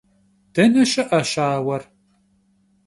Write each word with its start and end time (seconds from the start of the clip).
Dene 0.53 0.83
şı'e 0.91 1.21
şauer? 1.31 1.83